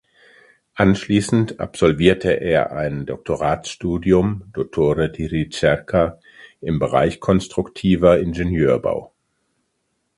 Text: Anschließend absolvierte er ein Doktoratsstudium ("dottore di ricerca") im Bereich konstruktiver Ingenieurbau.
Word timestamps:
Anschließend 0.73 1.59
absolvierte 1.59 2.31
er 2.31 2.71
ein 2.71 3.05
Doktoratsstudium 3.05 4.45
("dottore 4.51 5.11
di 5.11 5.27
ricerca") 5.27 6.17
im 6.59 6.79
Bereich 6.79 7.19
konstruktiver 7.19 8.19
Ingenieurbau. 8.19 9.13